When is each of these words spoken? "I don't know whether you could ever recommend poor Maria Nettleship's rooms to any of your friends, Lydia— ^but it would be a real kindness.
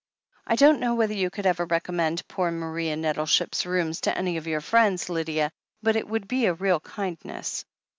"I 0.47 0.55
don't 0.55 0.79
know 0.79 0.95
whether 0.95 1.13
you 1.13 1.29
could 1.29 1.45
ever 1.45 1.63
recommend 1.67 2.27
poor 2.27 2.49
Maria 2.49 2.95
Nettleship's 2.95 3.67
rooms 3.67 4.01
to 4.01 4.17
any 4.17 4.35
of 4.37 4.47
your 4.47 4.59
friends, 4.61 5.09
Lydia— 5.09 5.51
^but 5.85 5.95
it 5.95 6.07
would 6.07 6.27
be 6.27 6.47
a 6.47 6.55
real 6.55 6.79
kindness. 6.79 7.65